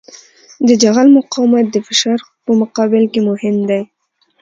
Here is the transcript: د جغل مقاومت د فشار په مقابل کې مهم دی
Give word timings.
د 0.67 0.69
جغل 0.81 1.07
مقاومت 1.17 1.65
د 1.71 1.77
فشار 1.87 2.19
په 2.45 2.51
مقابل 2.61 3.03
کې 3.11 3.19
مهم 3.29 3.55
دی 3.69 3.81